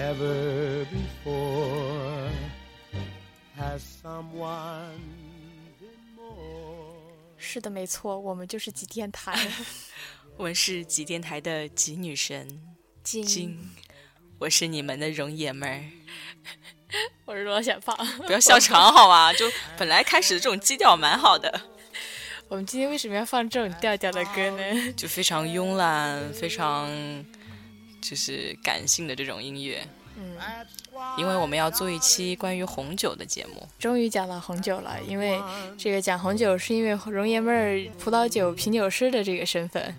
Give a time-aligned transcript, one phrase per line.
[0.00, 2.30] Never before
[3.58, 4.96] has someone
[5.78, 6.94] been more.
[7.36, 9.36] 是的，没错，我们就是极电台
[10.38, 12.48] 我们是极电台的极女神
[13.04, 13.58] 金，金，
[14.38, 15.84] 我是你们的容爷们儿。
[17.26, 17.94] 我是罗小胖。
[18.26, 19.30] 不要笑场好吗？
[19.34, 21.60] 就本来开始的这种基调蛮好的，
[22.48, 24.92] 我们今天为什么要放这种调调的歌呢？
[24.94, 26.88] 就非常慵懒，非常
[28.00, 29.86] 就是感性的这种音乐。
[30.20, 30.36] 嗯，
[31.16, 35.40] 因为我们要做一期关于红酒的节目，终于讲到红酒了，因为
[35.78, 39.96] 这个讲红酒是因为容爷们儿葡萄酒品酒师的这个身份。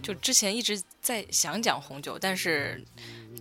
[0.00, 2.80] 就之前一直在想讲红酒，但是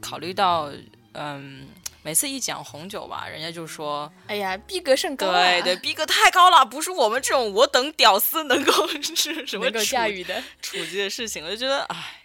[0.01, 0.71] 考虑到
[1.13, 1.67] 嗯，
[2.01, 10.41] 每次一讲红酒吧，人家就说哎呀，逼格甚高、啊，对对，逼格太高了，不是我们这种我等屌丝能够是什么能够处驾驭的。
[10.59, 12.23] 处级的事情，我就觉得，哎，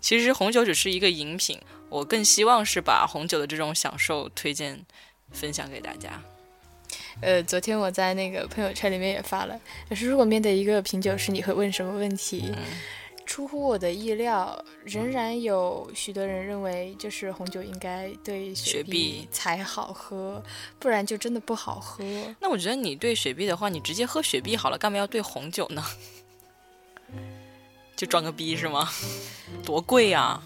[0.00, 1.60] 其实红酒只是一个饮品，
[1.90, 4.86] 我更希望是把红酒的这种享受推荐
[5.32, 6.22] 分享给大家。
[7.20, 9.60] 呃，昨天我在那个朋友圈里面也发了，
[9.90, 12.50] 就是如果面对一个品酒师，你会问什么问题？
[13.26, 20.42] 出乎我的意料，仍然有许多人认为，就是红酒应该兑雪碧碧才好喝，
[20.80, 22.04] 不然就真的不好喝。
[22.40, 25.84] 那我觉得你兑雪碧的话，你直接喝雪碧好了，干嘛要兑红酒呢？
[27.94, 28.88] 就装个逼是吗？
[29.64, 30.42] 多贵啊！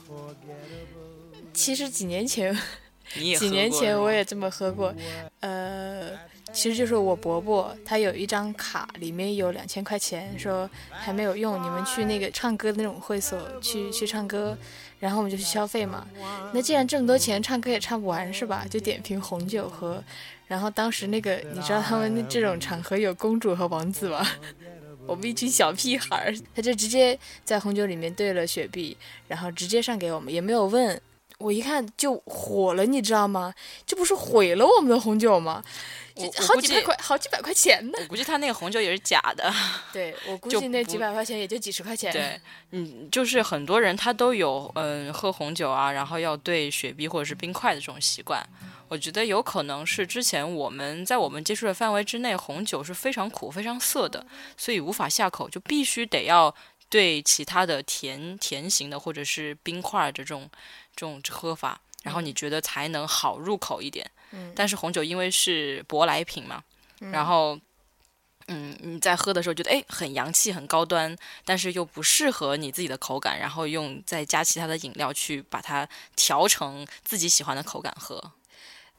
[1.55, 2.57] 其实几年前，
[3.39, 4.93] 几年前我也这么喝过，
[5.41, 6.11] 呃，
[6.53, 14.57] 其实就是我伯伯他有一张卡，里面有两千块钱，说还没有用，你们去那个唱歌的那种会所去去唱歌，
[14.99, 16.07] 然后我们就去消费嘛。
[16.53, 18.67] 那既然这么多钱，唱歌也唱不完是吧？
[18.69, 20.03] 就点瓶红酒喝。
[20.47, 24.27] 然后当时那个，你知道他们这种场合有公主和王子吗？
[25.07, 28.97] 我们一群小屁孩儿，他就直接在红酒里面兑了雪碧，
[29.29, 31.01] 然后直接上给我们，也没有问。
[31.39, 33.53] 我一看就火了，你知道吗？
[33.87, 35.63] 这不是毁了我们的红酒吗？
[36.15, 37.99] 这好几百块，好几百块钱呢。
[38.01, 39.53] 我估计他那个红酒也是假的。
[39.93, 42.13] 对我 估计那几百块钱也就几十块钱。
[42.13, 42.41] 对，
[42.71, 48.47] 嗯，就是很多人他都有嗯喝红酒啊，然后要兑雪碧或者是冰块的这种习惯。
[48.87, 54.25] 我觉得有可能是之前我们在我们接触的范围之内，红酒是非常苦、非常涩的，
[54.57, 56.55] 所以无法下口，就必须得要
[56.89, 60.49] 对其他的甜甜型的或者是冰块的这种
[60.97, 64.11] 这种喝法，然后你觉得才能好入口一点。
[64.33, 66.63] 嗯但是红酒因为是舶来品嘛，
[66.99, 67.59] 然后。
[68.49, 71.17] 嗯，你在喝的时候觉得哎很洋气很高端，
[71.47, 78.23] 但是又不适合你自己的口感，然后用再加其他的饮料去把它调成自己喜欢的口感喝。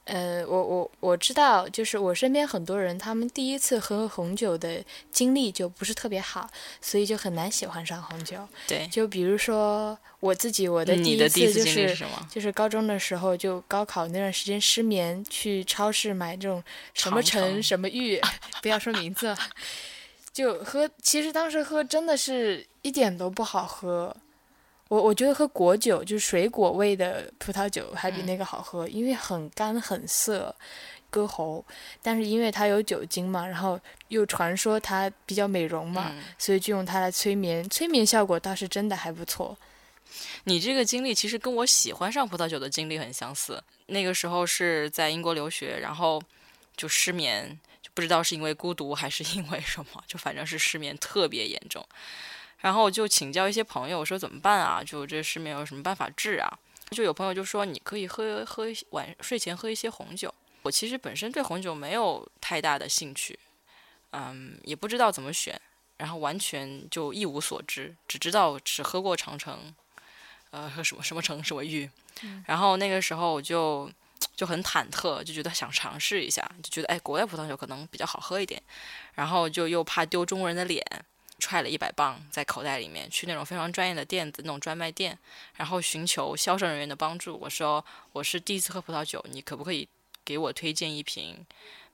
[0.06, 6.50] 呃，我我我知道，就是我身边很多人，他们第一次喝红酒的经历就不是特别好，
[6.80, 8.38] 所以就很难喜欢上红酒。
[8.68, 12.28] 对，就比如说我自己，我的第一次次就是什么？
[12.32, 16.64] 就是高中的时候，就高考那段时间失眠，去超市买这种
[16.94, 18.22] 什么长城橙什么玉，
[18.62, 19.38] 不要说名字了，
[20.32, 20.88] 就喝。
[21.02, 24.16] 其实当时喝真的是一点都不好喝。
[24.96, 30.56] 我我觉得喝果酒就是水果味的葡萄酒还比那个好喝，因为很干很涩，
[31.10, 31.64] 割喉。
[32.02, 39.58] 但是因为它有酒精嘛，然后又传说它比较美容嘛，嗯所以就用它来催眠，催眠效果倒是真的还不错。
[40.46, 43.62] 你这个经历其实跟我喜欢上葡萄酒的经历很相似。
[43.88, 46.24] 那个时候是在英国留学，然后
[46.78, 51.86] 就失眠，就不知道是因为孤独还是因为什么，就反正是失眠特别严重。
[52.66, 54.84] 然后我就请教一些朋友，我说怎么办啊？
[54.84, 56.52] 就这失眠有什么办法治啊？
[56.90, 60.34] 就有朋友就说你可以喝喝一晚睡前喝一些红酒。
[60.64, 63.38] 我其实本身对红酒没有太大的兴趣，
[64.14, 65.62] 嗯，也不知道怎么选，
[65.98, 69.72] 然后完全就一无所知，只知道只喝过长城，
[70.50, 71.88] 呃，喝什么什么城什么玉，
[72.48, 73.88] 然后那个时候我就
[74.36, 78.60] 就很忐忑，就觉得想尝试一下，就觉得哎，国外葡萄酒可能比较好喝一点，
[79.14, 80.84] 然后就又怕丢中国人的脸，
[81.40, 85.18] 揣了一百磅在口袋里面，去那种非常专业的店子，那种专卖店，
[85.56, 87.38] 然后寻求销售人员的帮助。
[87.38, 87.84] 我说
[88.14, 89.88] 我是第一次喝葡萄酒，你可不可以
[90.24, 91.46] 给我推荐一瓶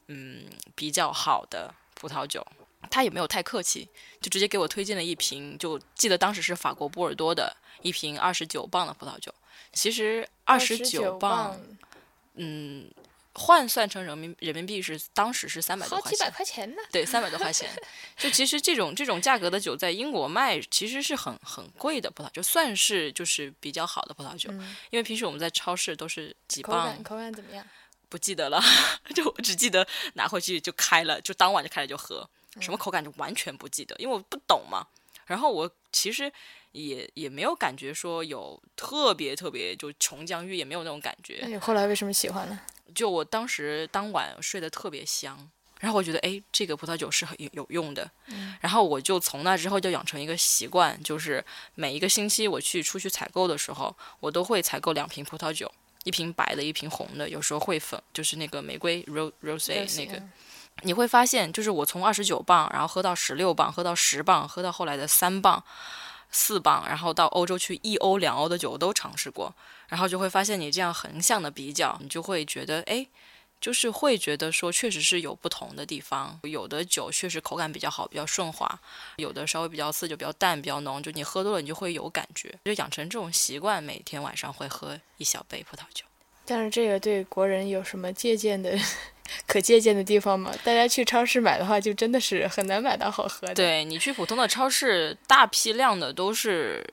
[0.07, 0.45] 嗯
[0.75, 2.45] 比较好的葡萄酒？
[2.89, 3.87] 他也没有太客气，
[4.19, 9.33] 就直接给我推荐了一瓶，就记得当时是法国波尔多的一瓶二十九磅的葡萄酒。
[9.71, 11.59] 其实二十九磅，
[12.33, 12.89] 嗯，
[13.33, 16.81] 换算成人民人民币是当时是三百多块钱，好几百块钱呢。
[16.91, 17.69] 对，三百多块钱。
[18.17, 24.51] 就其实这种这种价格的酒在英国卖，其实是很很贵的葡萄酒，算是就是比较好的葡萄酒。
[24.89, 26.73] 因为平时我们在超市都是几磅。
[26.73, 27.65] 口感口感怎么样？
[28.09, 28.61] 不记得了，
[29.15, 32.29] 就我只记得拿回去就开了，就当晚就开了就喝。
[32.59, 34.85] 什么口感就完全不记得，因为我不懂嘛。
[35.25, 36.29] 然后我其实
[36.73, 41.39] 也也没有感觉说有特别特别就琼浆玉也，没有那种感觉。
[41.41, 42.59] 那你后来为什么喜欢呢？
[42.93, 45.49] 就我当时当晚睡得特别香，
[45.79, 48.09] 然后我觉得哎，这个葡萄酒是很有用的。
[48.27, 48.55] 嗯。
[48.61, 51.43] 然后我就从那之后就养成一个习惯，就是
[51.75, 55.71] 每一个星期我去出去采购的时候，我都会采购两瓶葡萄酒，
[56.03, 60.21] 一瓶白的，一瓶红的，有时候会粉，就是那个玫瑰 rose rose 那个。
[60.83, 65.63] 你会发现，就是我从二十九磅，然后喝到十六磅，喝到十磅，喝到后来的三磅、
[66.31, 69.53] 四磅，然后到欧洲去一欧、两欧的酒我都尝试过，
[69.87, 73.05] 然后就会发现，你这样横向的比较，你就会觉得，哎，
[73.59, 76.39] 就是会觉得说，确实是有不同的地方。
[76.43, 78.67] 有的酒确实口感比较好，比较顺滑；
[79.17, 81.03] 有的稍微比较刺，就比较淡、比较浓。
[81.03, 82.53] 就你喝多了，你就会有感觉。
[82.65, 86.05] 就养成这种习惯，每天晚上会喝一小杯葡萄酒。
[86.45, 88.77] 但是这个对国人有什么借鉴的？
[89.47, 90.53] 可借鉴的地方嘛？
[90.63, 93.53] 大家去超市买的话，就真的是很难买到好喝的。
[93.53, 96.83] 对你去普通的超市，大批量的都是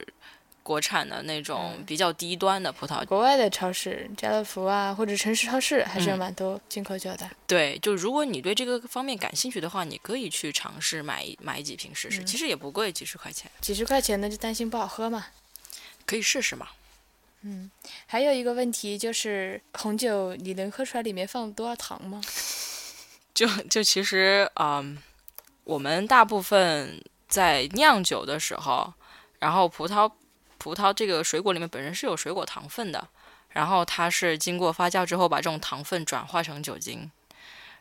[0.63, 3.05] 国产的那种比较低端的葡萄。
[3.07, 7.31] 国外的超市，家乐福啊，或者城市超市，还是有蛮多进口酒的。
[7.47, 12.23] 对，就如果你对这个方面感兴趣的话，你可以去尝试买买几瓶试试。
[12.23, 13.51] 其实也不贵，几十块钱。
[13.61, 15.29] 几十块钱那就担心不好喝嘛？
[16.05, 16.69] 可以试试嘛。
[17.43, 17.71] 嗯，
[18.07, 22.21] 还有一个问题就是红酒，你能喝出来里面放多少糖吗？
[23.33, 24.85] 就就其实啊，
[25.63, 28.93] 我们大部分在酿酒的时候，
[29.39, 30.11] 然后葡萄
[30.59, 33.09] 葡萄这个水果里面本身是有水果糖分的，
[33.51, 37.09] 然后它是经过发酵之后把这种糖分转化成酒精，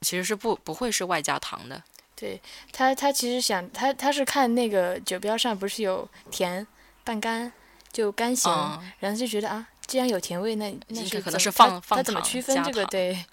[0.01, 1.83] 其实是不不会是外加糖的。
[2.15, 2.39] 对
[2.71, 6.65] 他，他其实想他他是看那个酒标上不是有甜
[7.03, 7.51] 半干。
[7.91, 8.51] 就干型，
[8.99, 12.85] 然后就觉得啊，既然有甜味，那那是可能是放放怎么区分这个？
[12.85, 13.25] 对，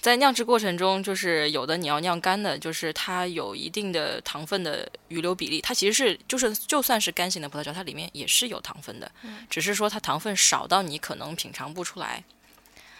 [0.00, 5.60] 在酿制过程中，就是有的你要酿干的，就是它有一定的糖分的余留比例。
[5.60, 9.10] 它其实是就是就算是干型的葡萄酒，它里面也是有糖分的，
[9.50, 12.22] 只是说它糖分少到你可能品尝不出来。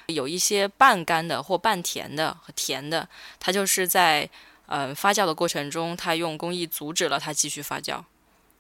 [0.07, 3.09] 有一些半干的或半甜的和甜的，
[3.41, 4.29] 它就是在
[4.67, 8.03] 嗯发酵的过程中，它用工艺阻止了它继续发酵。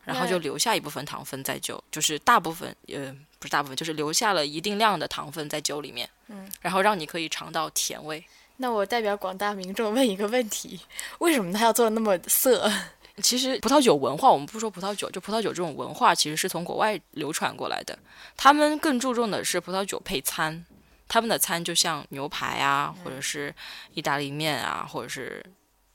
[0.06, 8.24] 然后就留下一部分糖分在酒，就是大部分，呃，不是大部分，就是留下了一定量的糖分在酒里面，嗯，然后让你可以尝到甜味。
[8.58, 10.80] 那我代表广大民众问一个问题：
[11.18, 12.72] 为什么他要做的那么涩？
[13.22, 17.98] 其实葡萄酒文化，我们不说葡萄酒，就葡萄酒这种文化，其实是从国外流传过来的。
[18.36, 20.64] 他们更注重的是葡萄酒配餐，
[21.08, 23.52] 他们的餐就像牛排啊，或者是
[23.94, 25.44] 意大利面啊，或者是。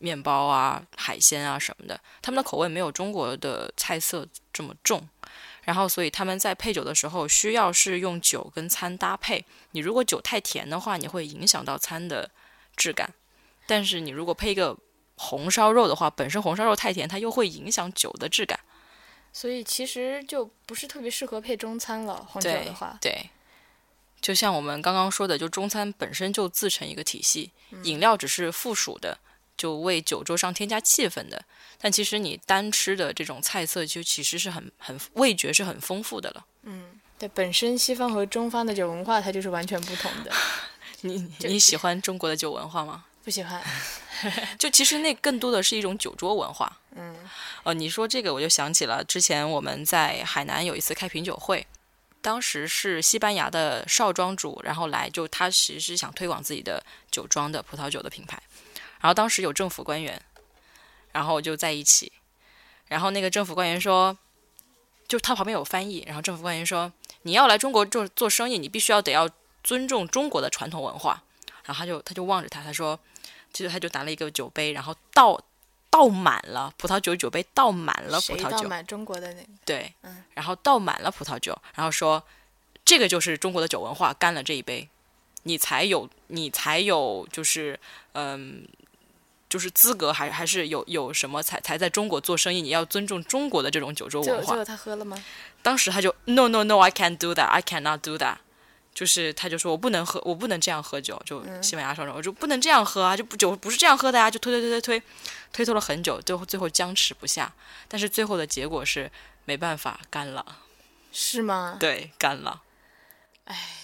[0.01, 5.07] 面包啊，海鲜啊什么的，他们的口味没有中国的菜色这么重，
[5.63, 9.45] 然后所以他们在配酒的时候需要是用酒跟餐搭配。
[9.71, 12.31] 你如果酒太甜的话，你会影响到餐的
[12.75, 13.07] 质感；
[13.67, 14.75] 但是你如果配一个
[15.15, 18.59] 红烧肉的话，本身红烧肉太甜，它又会影响酒的质感。
[19.31, 22.25] 所以其实就不是特别适合配中餐了。
[22.27, 23.29] 红酒的话，对，
[24.19, 27.51] 就像我们刚刚说的，就中餐本身就自成一个体系，
[27.83, 29.19] 饮料只是附属的。
[29.61, 31.39] 就为酒桌上添加气氛的，
[31.79, 36.43] 但其实你单吃的这种菜色，就其实是很很味觉是很丰富的了。
[36.63, 40.31] 嗯，对，本身西方和中方的酒文化它就是完全不同的。
[41.01, 43.05] 你你喜欢中国的酒文化吗？
[43.23, 43.61] 不喜欢。
[44.57, 46.79] 就其实那更多的是一种酒桌文化。
[46.95, 47.15] 嗯。
[47.61, 51.67] 呃，你说这个我就想起了之前我们在海南有一次开品酒会，
[52.19, 58.41] 当时是西班牙的少庄主，然后来就他其实是想推广自己的酒庄的葡萄酒的品牌。
[59.01, 60.21] 然后当时有政府官员，
[61.11, 62.11] 然后就在一起，
[62.87, 64.15] 然后那个政府官员说，
[65.07, 66.93] 就他旁边有翻译，然后政府官员说，
[67.23, 69.27] 你要来中国做做生意，你必须要得要
[69.63, 71.23] 尊重中国的传统文化。
[71.65, 72.99] 然后他就他就望着他，他说，
[73.51, 75.39] 其实他就拿了一个酒杯，然后倒
[75.89, 82.23] 倒满了葡萄酒，酒杯倒满了葡萄酒，满中国的那对，嗯，然后倒满了葡萄酒，然后说，
[82.85, 84.87] 这个就是中国的酒文化，干了这一杯，
[85.43, 87.79] 你才有你才有就是
[88.13, 88.67] 嗯。
[89.51, 92.61] 就是资格还还是有有什么才才在中国做生意？
[92.61, 94.45] 你要尊重中国的这种酒桌文化。
[94.45, 95.21] 最后他喝了吗？
[95.61, 98.37] 当时他就 No No No I can't do that I cannot do that，
[98.93, 105.03] 就是他就说我不能喝，我不能这样喝酒，就嗯西班牙烧酒，我就不能这样喝啊，就不酒不是这样喝的呀、就推推推推推，
[105.51, 107.53] 推脱了很久，最后最后僵持不下，
[107.89, 109.11] 但是最后的结果是
[109.43, 110.45] 没办法干了。
[111.11, 111.75] 是吗？
[111.77, 112.61] 对，干了。
[113.43, 113.80] 唉，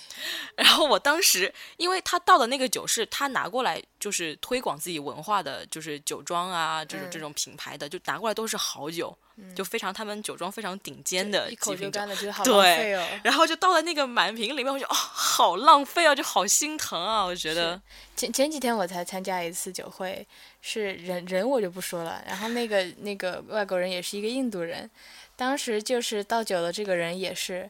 [0.55, 9.17] 然后我当时，因为他倒的那个酒是他拿过来，就是推广自己文化的，就是酒庄啊，这种、嗯这种品牌的，就拿过来都是好酒，
[9.55, 11.91] 就非常他们酒庄非常顶尖的一口极品酒。
[11.91, 13.07] 就干了，觉得好对浪费哦。
[13.23, 17.81] 然后就倒在那个满瓶里面，我就哦，好浪费啊，就好心疼啊，我觉得。
[18.15, 20.25] 前前几天我才参加一次酒会，
[20.61, 24.89] 是人人我就不说了，然后那个那个外国人也是一个印度人，
[25.35, 27.69] 当时就是倒酒的这个人也是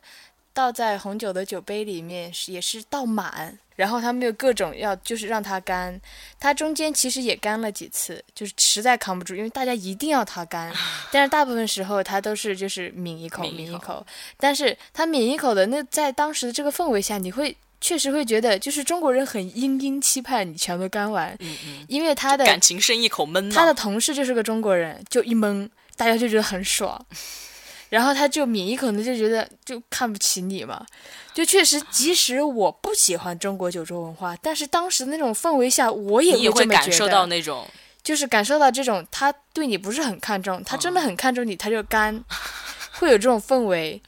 [0.58, 6.02] 倒在红酒的酒杯里面，也是倒满，然后他们又各种要就是让它干，
[6.40, 10.74] 它中间其实也干了几次，就是实在扛不住，因为大家一定要它干，
[11.12, 17.56] 但是大部分时候它都是就是抿一口抿一口抿一口，但是他抿一口的那在当时的这个氛围下，你会。
[17.80, 23.74] 确实会觉得，就是中国人很殷殷期盼你全都干完，嗯嗯，因为他的感情深一口闷他的。
[23.76, 27.00] 同事就是个中国人，就一闷，大家就觉得很爽，
[27.90, 30.86] 然后他就抿一口呢，就觉得就看不起你嘛。
[31.34, 37.68] 就确实，即使我不喜欢中国酒桌文化，但是当时那种氛围下，我也也会这么觉感受到，那种，
[38.04, 42.24] 就是感受到这种他对你不是很看重，他真嗯的很看重你，他就干，
[43.00, 44.02] 会有这种氛围。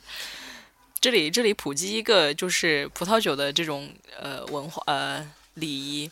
[1.00, 6.10] 这里这里普及一个就是葡萄酒的这种呃文化呃礼仪。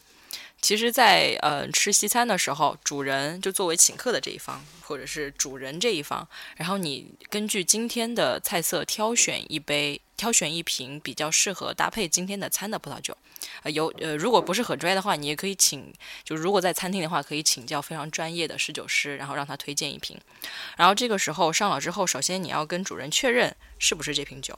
[0.60, 13.16] 其实在，呃吃西餐的时候，主人就作为请客的这一方，或者是主人这一方，然后你根据今天的菜色挑选一杯，挑选一瓶比较适合搭配今天的餐的葡萄酒。
[13.62, 20.20] 呃，有呃，如果不是很专业的话，你也可以请，就如果在餐厅的话，可以请教非常专业的侍酒师，然后让他推荐一瓶。
[20.76, 24.58] 然后这个时候上了之后，首先你要跟主人确认是不是这瓶酒。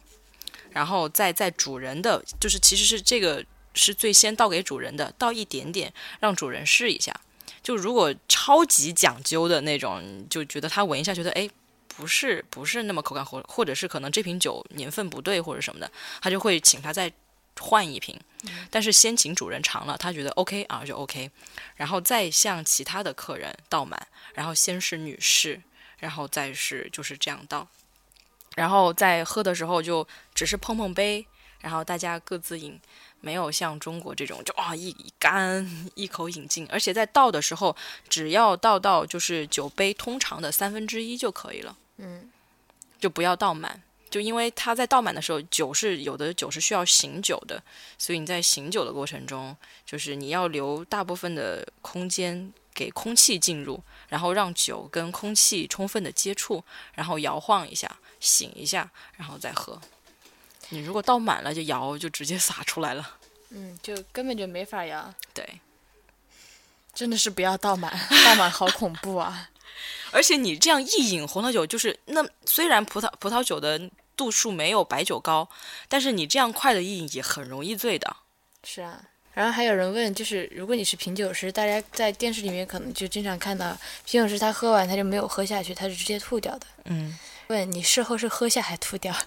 [0.72, 7.14] 然后再在主人的，就是其实是这个是最先倒给主人的，倒一点点，让主人试一下。
[7.62, 11.50] 就如果超级讲究的那种，就觉得他闻一下觉得哎
[11.88, 17.12] 不是不是那么口感，或或者是可能这瓶酒年份不对或者什么的，他就会请他再
[17.60, 18.18] 换一瓶。
[18.70, 21.30] 但是先请主人尝了，他觉得 OK 啊就 OK，
[21.76, 25.62] 然后再向其他的客人倒满，然后先是女士，
[25.98, 27.68] 然后再是就是这样倒。
[28.56, 31.26] 然后在喝的时候就只是碰碰杯，
[31.60, 32.80] 然后大家各自饮，
[33.22, 37.76] 没有像中国这种就啊一一干一口饮尽，而且在倒的时候
[38.08, 42.30] 只要倒到就是酒杯通常的三分之一就可以了，嗯，
[43.00, 43.82] 就不要倒满。
[44.10, 47.62] 就因为它在倒满的时候，酒是有的酒是需要醒酒的，
[47.96, 56.64] 所以你在醒酒的过程中，就是你要留大部分的空间给空气进入，然后让酒跟空气充分的接触，
[56.96, 59.80] 然后摇晃一下，醒一下，然后再喝。
[60.70, 63.18] 你如果倒满了就摇，就直接洒出来了。
[63.50, 65.44] 嗯，就根本就没法摇，对，
[66.94, 67.92] 真的是不要倒满，
[68.24, 69.50] 倒满好恐怖啊！
[70.12, 75.50] 而且你这样一饮红桃酒，就是那虽然葡萄葡萄酒的度数没有白酒高，
[75.88, 78.18] 但是你这样快的一饮也很容易醉的。
[78.64, 79.02] 是啊，
[79.34, 86.68] 然后还有人问，就是如果你是品酒师，大家在电视里面可能就经常看到品酒师他喝完他就没有喝下去，他是直接吐掉的。
[86.86, 89.16] 嗯，问你事后是喝下还吐掉？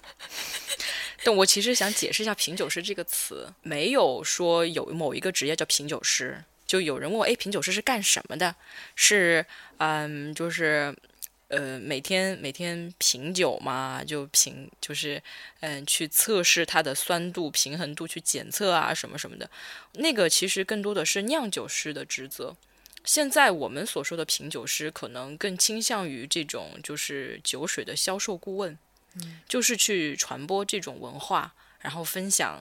[1.23, 6.43] 但我其实想解释一下“品酒师”这个词，没有说有某一个职业叫品酒师。
[6.65, 8.55] 就有人问我，哎，品酒师是干什么的？
[8.95, 9.45] 是，
[9.77, 10.95] 嗯，就是，
[11.49, 15.21] 呃，每天每天品酒嘛，就品，就是，
[15.59, 19.47] 嗯，去测试它的酸度、平衡度，去检测啊，什么什么的。
[19.93, 22.55] 那个其实更多的是酿酒师的职责。
[23.05, 28.77] 现在我们所说的品酒师，可能更倾向于这种就是酒水的销售顾问。
[29.47, 32.59] 就是去传播这种文化，然后分享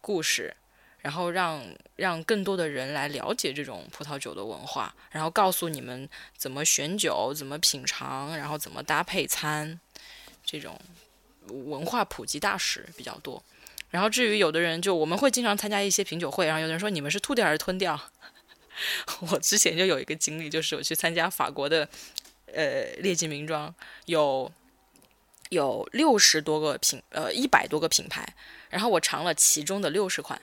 [0.00, 0.54] 故事，
[1.00, 1.64] 然后让
[1.96, 9.78] 让更多的人来了解这种葡萄酒的文化，然后告诉你们怎么选酒、怎么品尝，然后怎么搭配餐，
[10.44, 10.80] 这种
[11.48, 13.42] 文化普及大使比较多。
[13.90, 18.00] 然后至于有的人就我们会经常参加一些品酒会，然后有的人说你们是吐掉还是吞掉？
[19.30, 21.88] 我之前就有一个经历，就是我去参加法国的
[22.46, 23.72] 呃列级名庄，
[24.06, 24.50] 有。
[25.52, 28.26] 有六十多个品，呃，一百多个品牌，
[28.70, 30.40] 然后我尝了其中的六十款。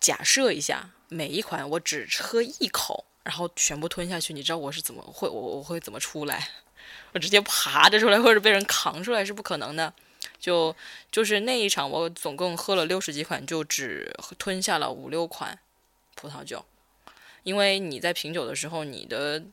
[0.00, 6.48] 假设一下，每一款我只喝一口，然后全部吞下去，你知道我是怎么会我我会怎么出来？
[7.12, 9.92] 我直接爬着出来，或者被人扛出来是不可能的。
[10.40, 10.74] 就
[11.12, 15.58] 就是那一场，我总共喝了六十几款，就只吞下了五六款
[16.14, 16.64] 葡萄酒，
[17.42, 19.44] 因为你在品酒的时候，你的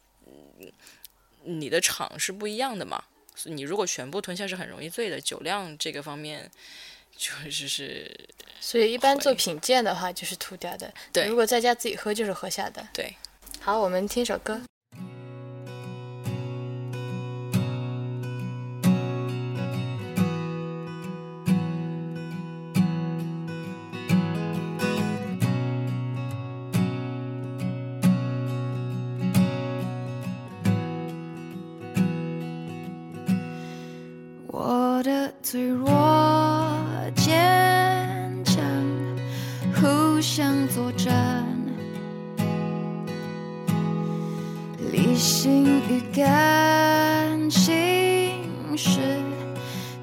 [1.43, 3.03] 你的场是不一样的嘛。
[3.43, 6.49] 你如果全部吞下是很容易醉的，酒量这个方面，
[7.15, 12.87] 就是是所以一般做品鉴的话就是吐掉的，对如果在家自己喝就是喝下的。
[12.93, 13.15] 对，
[13.59, 14.61] 好，我们听首歌。
[45.25, 48.29] 心与感情
[48.77, 48.99] 是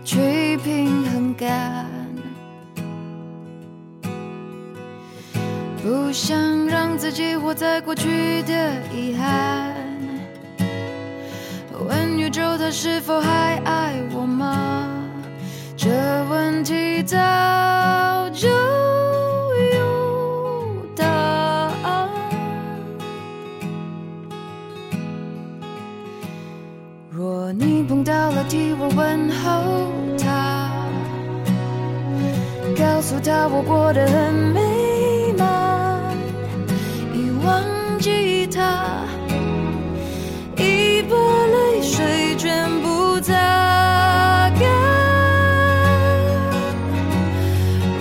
[0.05, 1.87] 去平衡感，
[5.81, 9.73] 不想让自己活在过去的遗憾。
[11.87, 14.89] 问宇宙它是否还爱我吗？
[15.77, 15.89] 这
[16.29, 17.17] 问题早
[27.15, 30.73] 若你碰到了替我问候他，
[32.75, 36.01] 告诉他我过得很美满，
[37.13, 37.63] 已忘
[37.99, 39.05] 记他。
[40.57, 41.15] 已把
[41.49, 43.35] 泪水全部擦
[44.59, 44.63] 干。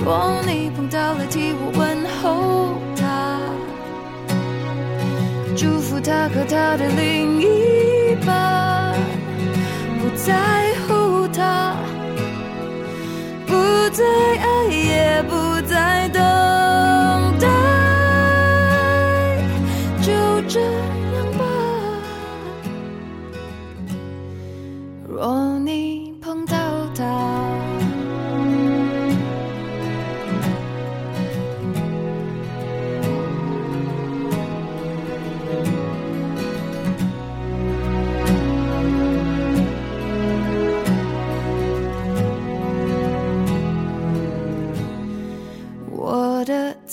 [0.06, 3.42] 若你碰到了，替我问候他，
[5.58, 8.71] 祝福他和他的另一半，
[10.24, 11.76] 在乎他，
[13.48, 13.54] 不
[13.90, 14.04] 在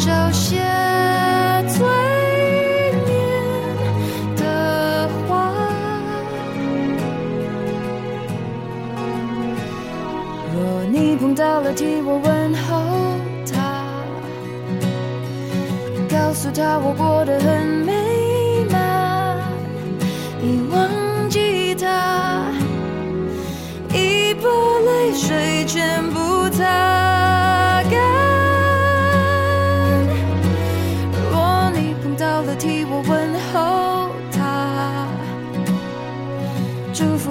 [0.00, 0.56] 找些
[1.68, 1.86] 催
[3.06, 3.08] 眠
[4.36, 5.52] 的话。
[10.54, 10.58] 若
[10.90, 12.70] 你碰到了，替我问候
[13.52, 13.54] 他，
[16.08, 17.92] 告诉他我过得很美
[18.70, 19.38] 满，
[20.42, 20.88] 已忘
[21.28, 22.46] 记他，
[23.92, 26.89] 已把泪水全部擦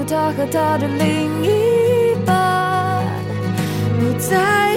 [0.09, 3.05] 他和他的另一半，
[3.99, 4.68] 不在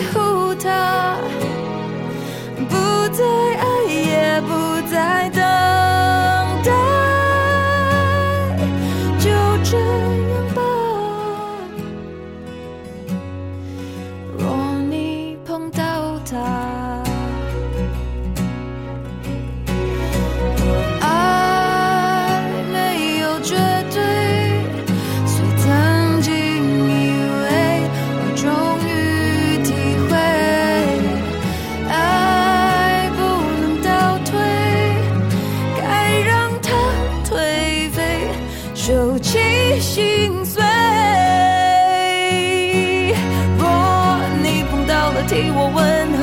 [45.42, 45.82] 替我问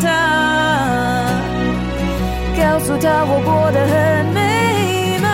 [0.00, 0.08] 他。
[2.56, 3.92] 告诉他我过得很
[4.32, 4.40] 美
[5.20, 5.28] 满，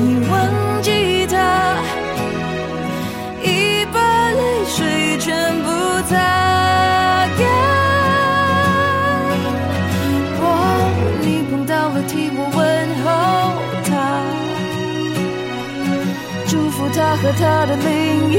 [0.00, 0.32] 已忘
[0.80, 1.36] 记他，
[3.42, 3.96] 已把
[4.32, 5.28] 泪水全
[5.62, 5.68] 部
[6.08, 6.16] 擦
[7.36, 7.44] 干。
[10.40, 10.42] 若
[11.20, 12.64] 你碰到了，替我问
[13.04, 13.06] 候
[13.84, 13.92] 他，
[16.46, 17.86] 祝福他和他的另
[18.32, 18.34] 一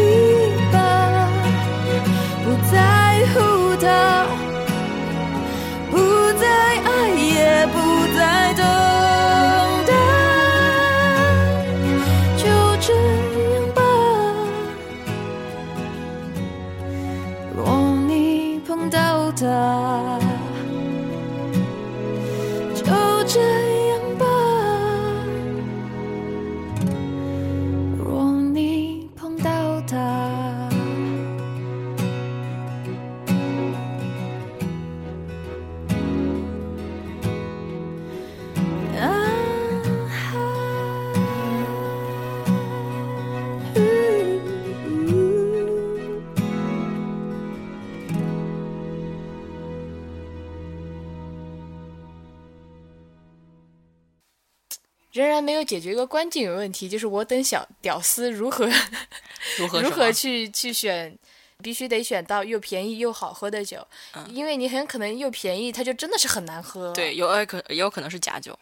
[55.17, 58.73] 仍然没有解决一个关键问题，就是我等小屌丝如何如
[59.60, 61.17] 如何如何去去选，
[61.63, 66.93] 必须得选到又便宜又好喝的酒，嗯因为你很可能又便宜，它就真的是很难喝。
[66.93, 68.58] 对，，有呃可也有可能是假酒。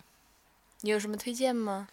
[0.82, 1.88] 你有什么推荐吗？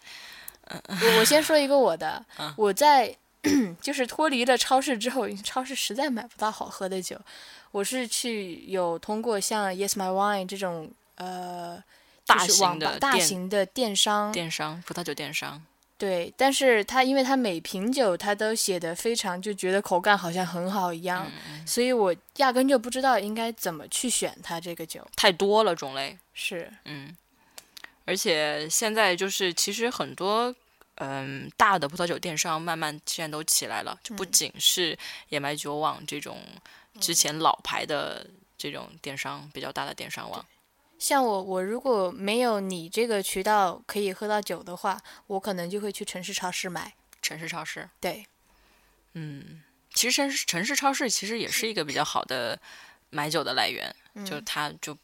[0.69, 3.13] 嗯我我先说一个我的， 我在
[3.81, 7.19] 就是脱离了超市之后，超市实在买不到好喝的酒，
[7.71, 11.83] 我是去有通过像 Yes My Wine 这种呃。
[12.25, 15.61] 大网型的吧大电型的电商，电商，葡萄酒电商，
[15.97, 25.05] 对，但是它因为它每瓶酒它都写的非常，就觉得口感好像很好一样，嗯所以我压根就不知道应该怎么去选它这个酒。
[25.15, 26.17] 太多了种类。
[26.33, 27.15] 是，嗯，
[28.05, 30.53] 而且现在就是其实很多
[30.95, 34.97] 嗯大的葡萄酒电商慢慢现在都起来了，就不仅是
[35.29, 36.39] 野麦酒网这种
[36.99, 38.25] 之前老牌的
[38.57, 40.43] 这种电商比较大的电商网。
[41.03, 46.93] 像我，我如果没有你这个渠道可以喝到酒的话，我可能就会去城市超市买。
[47.21, 48.25] 城市超市，对，
[49.11, 49.61] 嗯
[49.93, 52.57] 其实城市城市超市其实也是一个比较好的
[53.09, 54.97] 买酒的来源，嗯就它就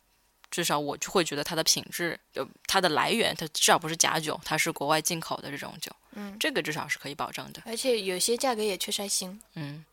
[0.49, 7.61] 至少我就会觉得它的品质，就它的来源，它至少不是假酒，它是国外进口的这种酒，嗯这个至少是可以保证的。
[7.65, 9.37] 而且有些价格也确实还行。
[9.55, 9.83] 嗯，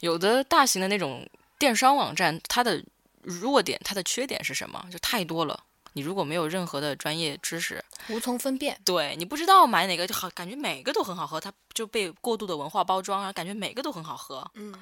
[0.00, 1.26] 有的大型的那种
[1.58, 2.84] 电商网站，它的
[3.24, 4.86] 弱点、它的缺点是什么？
[4.92, 5.64] 就太多了。
[5.96, 8.80] 你如果没有任何的专业知识，无从分辨。
[8.84, 14.50] 对你不知道买哪个就好，感觉每个都很好喝，它就被过度的文化包装啊，感觉每个都很好喝。
[14.54, 14.74] 嗯，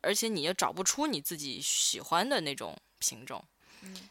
[0.00, 3.44] 而且你也找不出你自己喜欢的那种品种。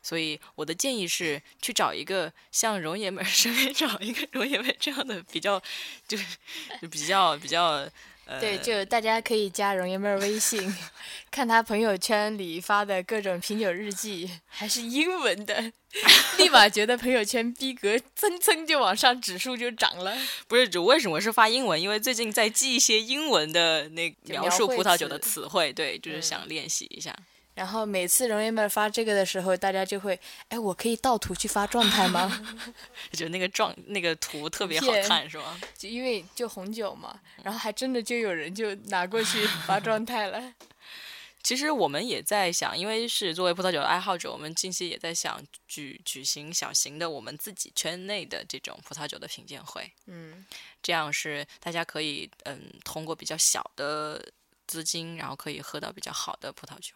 [0.03, 5.61] 所以我的建议是去找一个像容爷们儿 身边找一个容爷们儿这样的比较，
[6.05, 6.25] 就是
[6.81, 7.89] 就比较比较
[8.25, 10.73] 呃，对，就大家可以加容爷妹儿微信，
[11.29, 15.71] 看他朋友圈里发的各种品酒日记，还是英文的，
[16.38, 20.15] 立马觉得朋友圈逼格蹭蹭就往上，指数就涨了。
[20.47, 21.81] 不是，主为什么是发英文？
[21.81, 27.13] 因为最近在记一些英文的那描述葡萄酒的词词汇，对，就是嗯想练习一下。
[27.53, 32.31] 然后每次容爷们儿发这个的时候，大家就会，哎，我可以盗图去发状态吗？
[33.11, 35.59] 就那个状那个图特别好看，是吗？
[35.77, 40.53] 就因为就红酒嘛，然后还真的就有人就拿过去发状态了。
[41.43, 49.91] 其实我们也在想，因为是作为葡萄酒的爱好者，我们近期也在想举举行小型的我们自己圈内的这种葡萄酒的品鉴会。
[50.05, 50.45] 嗯，
[50.83, 54.23] 这样是大家可以嗯通过比较小的
[54.67, 56.93] 资金，然后可以喝到比较好的葡萄酒，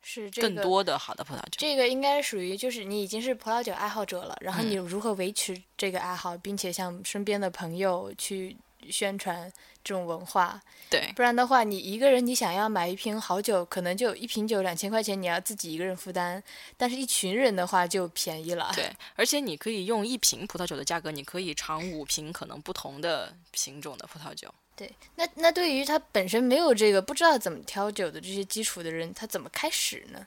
[0.00, 1.58] 是这个更多的好的葡萄酒。
[1.58, 8.56] 这个应该属于就是你已经是葡萄酒爱好者了，然后嗯你如何维持这个爱好，并且向身边的朋友去
[8.90, 16.42] 宣传这种文化，对不然的话，你一个人你想要买一瓶好酒，可能就一瓶酒两千块钱，你要自己一个人负担，
[16.76, 18.70] 但是一群人的话就便宜了。
[18.74, 24.48] 对，而且你可以用一瓶葡萄酒的价格，你可以尝五瓶可能不同的品种的葡萄酒。
[24.78, 30.24] 对，那那对于他本身没有这个不知道怎么挑酒的这些基础的人，他怎么开始呢？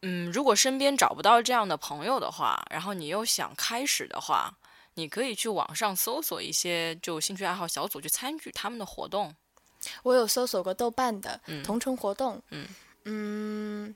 [0.00, 4.56] 嗯，如果身边找不到这样的朋友的话，然后你又想开始的话，
[4.94, 9.36] 你可以去网上搜索一些就兴趣爱好小组去参与他们的活动。
[10.02, 12.68] 我有搜索过豆瓣的嗯同城活动，嗯嗯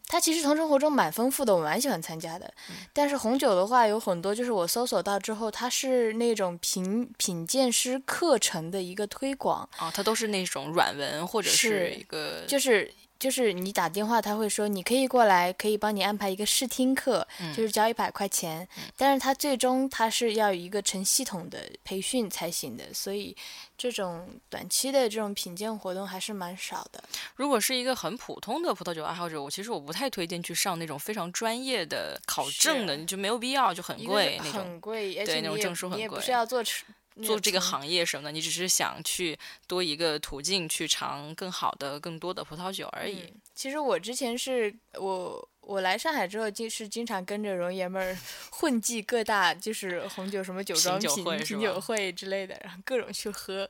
[0.09, 2.47] 它其实从生活中蛮丰富的，我蛮喜欢参加的。
[2.71, 12.93] 嗯但是红酒的话，有很多就是我搜索到之后，它是那种品品鉴师课程的一个推广，啊，它都是那种软文或者是是一个就是。
[13.19, 18.69] 就是你打电话，他会说你可以过来，可以帮你安排一个试听课，嗯就是交一百块钱。
[18.97, 23.37] 但是他最终他是要有一个成系统的培训才行的，所以
[23.79, 27.03] 这种短期的这种品鉴活动还是蛮少的。
[27.35, 34.63] 如果是一个很普通的葡萄酒爱好者，我其实我不太推荐去上那种非常专业的考证的，你就没有必要，就很贵那种。
[34.63, 36.85] 很贵，而对那种证书很贵你也不是要做出
[37.23, 37.87] 做这个行。
[37.87, 43.21] 业什么的，你只是想去多一个途径去尝更好的、更多的葡萄酒而已。
[43.21, 48.19] 嗯，其实我之前是我我来上海之后，就是经常跟着容爷们儿
[48.51, 53.69] 混迹各大就是红酒什么酒庄品酒品酒会之类的，然后各种去喝，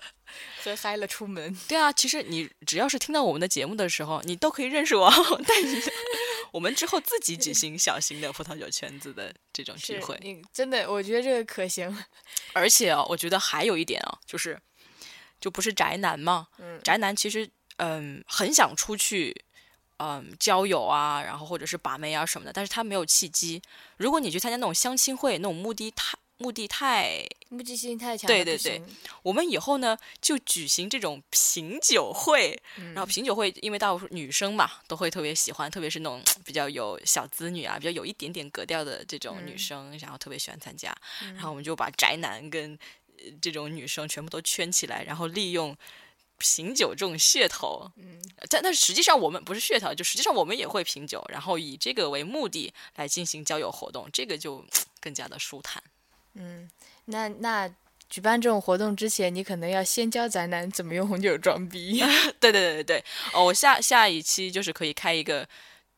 [0.65, 1.55] 喝嗨了出门。
[1.69, 5.11] 对啊，其实你只要是听到我们的节目的时候，你都可以认识我。
[5.47, 5.93] 但是
[6.57, 10.19] 我们之后自己举行小型的葡萄酒圈子的这种聚会。
[10.23, 11.87] 你真的，我觉得这个可行。
[12.55, 14.59] 而且哦，我觉得还有一点啊，就是
[15.39, 19.45] 就不是宅男嘛，嗯宅男其实嗯很想出去。
[19.99, 23.63] 嗯，交友啊，然后或者是把妹啊什么的，但是他没有契机。
[23.97, 28.83] 如果你去参加那种相亲会，那种目的太目的太目的性太强，对对对
[29.23, 40.95] 我们以后呢就举行这种品酒会，嗯然后品酒会因为大多数女生嘛都会特别喜欢，特别是那种比较有小资女啊，比较有一点点格调的这种女嗯生，然后特别喜欢参加，
[41.35, 42.79] 然后我们就把宅男跟、
[43.19, 45.77] 呃这种女生全部都圈起来，然后利用。
[46.39, 48.21] 品酒这种噱头，嗯，
[48.51, 54.63] 但但实际上我们不是噱头，就实际上我们也会品酒，然后以这个为目的来进行交友活动，这个就
[55.01, 55.83] 更加的舒坦。
[56.39, 56.69] 嗯，
[57.07, 57.69] 那那
[58.09, 61.99] 举办这种活动之前，你可能要先教宅男怎么用红酒装逼。
[62.39, 65.49] 对对对对对，哦，我下下一期就是可以开一个，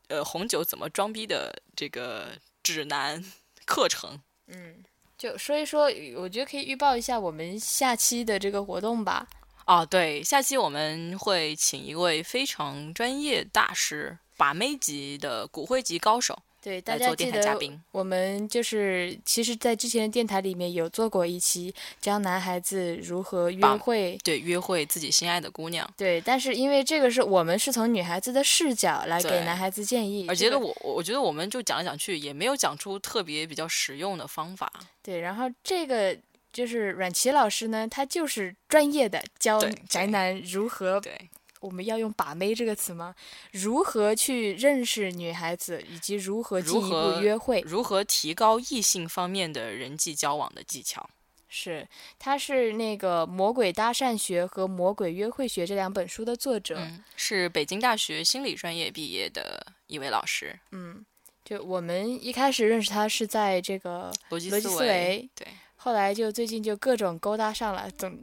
[0.07, 2.29] 呃，红酒怎么装逼的这个
[2.63, 3.23] 指南
[3.65, 4.19] 课程。
[4.47, 4.83] 嗯，
[5.17, 5.83] 就说一说，
[6.15, 9.27] 我觉得可以预报一下我们下期的这个活动吧。
[9.67, 17.81] 哦，对，下期我们会请一位非常专业大师，把妹级的骨灰级高手对，大家记得电台嘉宾。
[17.91, 24.17] 我们就是，其实，在之前的电台里面有做过一期教男孩子如何约会。
[24.23, 25.89] 对，约会自己心爱的姑娘。
[25.95, 34.71] 对，但是因为这个是我们是从女孩子的视角来给男孩子建议，而这个觉得我我我觉得我们就讲来讲去，也没有讲出特别比较实用的方法。
[35.01, 36.17] 对，然后这个
[36.51, 43.13] 就是阮琦老师呢，他就是专业的教宅男如何，对，我们要用“把妹”这个词吗？
[43.51, 47.61] 如何去认识女孩子，以及如何进一步如何约会。
[47.61, 51.09] 如何提高异性方面的人际交往的技巧？
[51.51, 51.87] 是，
[52.19, 56.75] 他是那个《魔鬼搭讪学》和《魔鬼约会学》这两本书的作者。
[56.77, 61.03] 嗯，是北京大学心理专业毕业的一位老师，嗯，
[61.43, 68.15] 就我们一开始认识他是在这个，逻辑思维维，对，后来就最近就各种勾搭上了，总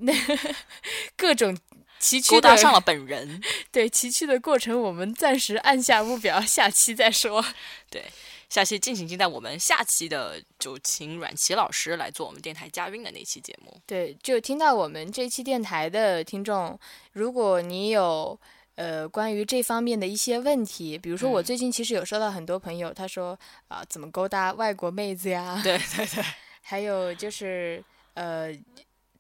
[1.17, 1.59] 各种
[1.99, 3.41] 崎岖的勾搭上了本人。
[3.73, 7.45] 对崎岖的过程，我们暂时按下不表，下期再说。
[7.91, 8.05] 对
[8.49, 13.77] 下期敬请期待我们下期的就请阮琦老师来做我们电台嘉宾的那期节目。
[13.85, 16.79] 对，就听到我们这期电台的听众，
[17.13, 18.39] 如果你有
[18.77, 26.25] 呃关于这方面的一些问题，比如说我嗯最近其实有收到很多朋友，他说啊、怎么勾搭外国妹子呀，对对对，
[26.63, 27.83] 还有就是
[28.15, 28.57] 呃。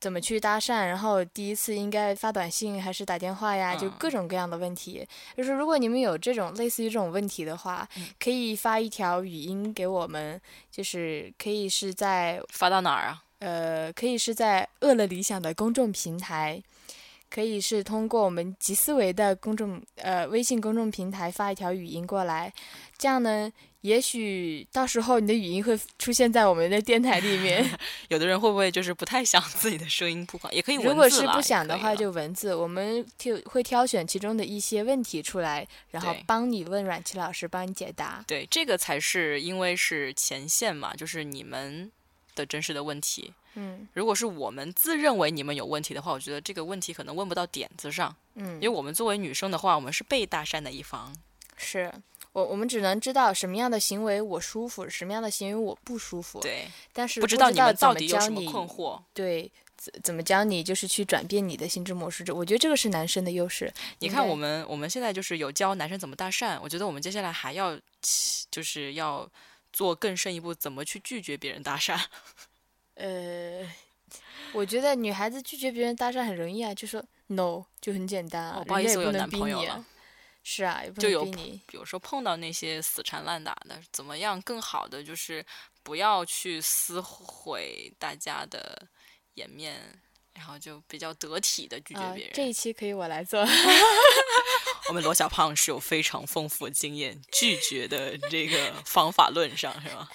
[0.00, 0.86] 怎么去搭讪？
[0.86, 3.74] 然后第一次应该发短信还是打电话呀？
[3.74, 5.06] 就嗯各种各样的问题。
[5.36, 13.22] 就是如果你们有这种类似于这种问题的话，可以发一条语音给我们，就是可以是在发到哪儿啊？
[13.38, 16.62] 呃，可以是在饿了理想的公众平台，
[17.28, 22.52] 可以是通过我们集思维的公众呃微信公众平台发一条语音过来，
[22.96, 23.52] 这样呢，
[23.86, 27.64] 也许到时候你的语音会出现在我们的电台里面。
[28.08, 30.52] 有的人会不会就是不太想自己的声音曝光？
[30.52, 38.24] 也可以文字如果是不想的话，就文字，我们挑会挑选其中的一些问题出来，然后帮你问阮琦老师帮你解答。
[38.26, 41.90] 对，这个才是因为是前线嘛，就是你们
[42.34, 43.32] 的真实的问题。
[43.58, 51.14] 嗯如果是我们自认为你们有问题的话，我觉得这个问题可能问不到点子上，嗯因为，我们作为女生的话，我们是被搭讪的一方。
[51.56, 51.90] 是
[52.36, 59.00] 我我们只能知道什么样的行为我舒服，什么样的行为我不舒服。，对，但是不知道你们怎么到底有什么教你困惑。
[59.14, 62.22] 对，怎怎么教你就是去转变你的心智模式？
[62.22, 63.72] 这我觉得这个是男生的优势。
[64.00, 67.74] 你看我们我们现在就是有教男生怎么搭讪，我觉得我们接下来还要
[68.50, 69.26] 就是要
[69.72, 71.98] 做更深一步，怎么去拒绝别人搭讪。
[72.96, 73.66] 呃，
[74.52, 79.82] 我觉得女孩子拒绝别人搭讪很容易啊，就说 no 就很简单啊，哦不好意思我有男朋友了。
[80.48, 81.24] 是啊，也不就有。
[81.24, 85.44] 比如说碰到那些死缠烂打的，怎么样更好的就是
[85.82, 88.86] 不要去撕毁大家的
[89.34, 90.00] 颜面，
[90.34, 93.44] 然后就比较得体的拒绝啊别人。，这一期可以我来做。
[94.88, 100.08] 我们罗小胖是有非常丰富经验拒绝的这个方法论上，是吗？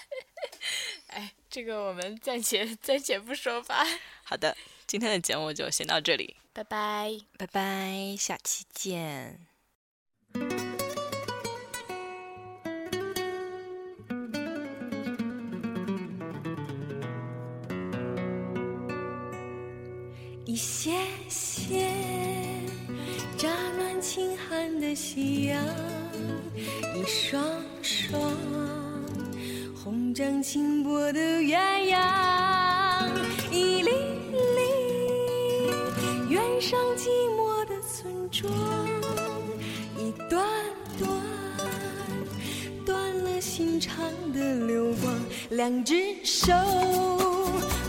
[1.07, 3.85] 哎，这个我们暂且暂且不说吧。
[4.23, 4.55] 好的，
[4.87, 7.11] 今天的节目就先到这里，拜拜。
[7.37, 9.50] 拜拜，下期见。
[25.21, 25.63] 一样，
[26.95, 27.39] 一双
[27.83, 28.19] 双
[29.75, 31.59] 红掌轻波的鸳
[31.93, 33.07] 鸯，
[33.51, 33.91] 一粒
[34.57, 34.61] 粒
[36.27, 37.07] 远上寂
[37.37, 38.51] 寞的村庄，
[39.95, 40.43] 一段
[40.97, 41.07] 段
[42.83, 44.03] 断了心肠
[44.33, 45.13] 的流光，
[45.51, 46.51] 两只手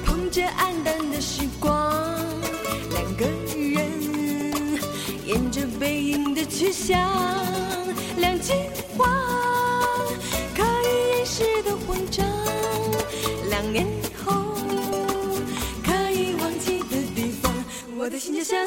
[0.04, 1.90] 捧着暗淡的时光，
[2.90, 3.24] 两个
[3.56, 3.91] 人
[5.82, 7.10] 背影的去向，
[8.16, 8.52] 两句
[8.96, 9.04] 话
[10.54, 12.24] 可以掩饰的慌张，
[13.50, 13.84] 两年
[14.24, 14.54] 后
[15.84, 17.52] 可以忘记的地方，
[17.98, 18.64] 我的心就像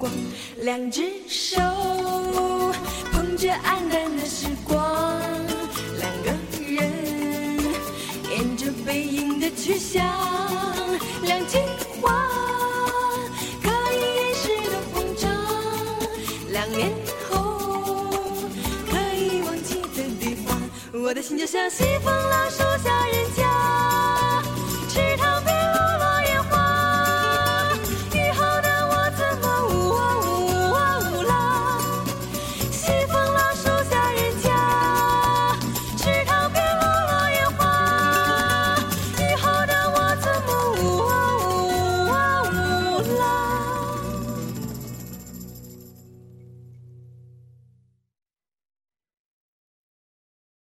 [0.00, 0.10] 光，
[0.62, 1.60] 两只手
[3.12, 5.20] 捧着黯淡的时光，
[5.98, 6.32] 两个
[6.66, 6.90] 人
[8.30, 10.02] 沿着背影的去向，
[11.22, 11.58] 两句
[12.00, 12.26] 话
[13.62, 15.30] 可以掩饰的慌张，
[16.50, 16.90] 两年
[17.28, 17.70] 后
[18.90, 20.58] 可以忘记的地方，
[20.94, 22.62] 我的心就像西风老树